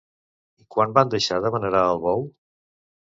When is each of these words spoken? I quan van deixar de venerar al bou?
I 0.63 0.65
quan 0.75 0.95
van 0.95 1.13
deixar 1.15 1.39
de 1.45 1.53
venerar 1.59 1.85
al 1.91 2.03
bou? 2.07 2.25